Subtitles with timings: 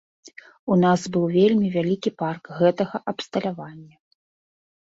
[0.75, 3.95] У нас быў вельмі вялікі парк гэтага абсталявання.